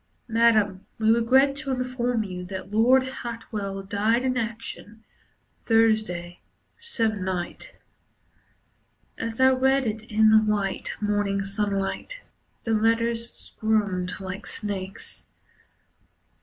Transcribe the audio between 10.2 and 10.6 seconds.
the